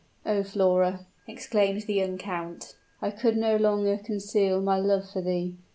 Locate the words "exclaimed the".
1.27-1.93